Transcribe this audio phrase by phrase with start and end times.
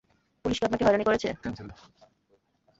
[0.45, 1.29] Police কী আপনাকে হয়রানি করেছে?